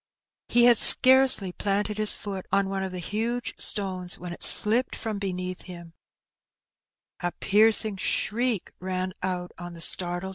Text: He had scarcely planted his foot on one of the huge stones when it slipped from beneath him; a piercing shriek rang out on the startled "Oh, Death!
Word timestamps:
He 0.47 0.63
had 0.65 0.79
scarcely 0.79 1.51
planted 1.51 1.99
his 1.99 2.15
foot 2.17 2.47
on 2.51 2.69
one 2.69 2.81
of 2.81 2.91
the 2.91 2.97
huge 2.97 3.53
stones 3.59 4.17
when 4.17 4.33
it 4.33 4.41
slipped 4.41 4.95
from 4.95 5.19
beneath 5.19 5.61
him; 5.65 5.93
a 7.19 7.31
piercing 7.33 7.97
shriek 7.97 8.71
rang 8.79 9.13
out 9.21 9.51
on 9.59 9.73
the 9.73 9.81
startled 9.81 10.23
"Oh, 10.23 10.29
Death! 10.29 10.29